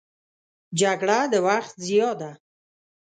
جګړه 0.79 1.19
د 1.31 1.33
وخت 1.47 1.73
ضیاع 1.85 2.13
ده 2.19 2.31